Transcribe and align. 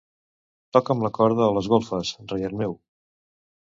Toca'm 0.77 1.05
la 1.05 1.13
corda 1.19 1.45
a 1.51 1.51
les 1.59 1.71
golfes, 1.77 2.17
reiet 2.35 2.61
meu. 2.65 2.79